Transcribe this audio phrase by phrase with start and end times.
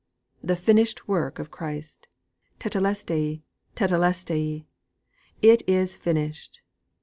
[0.39, 2.07] VIII 'The Finished Work of Christ!'
[2.57, 3.43] 'Tetelestai!
[3.75, 4.65] Tetelestai!'
[5.43, 6.61] '_It is finished!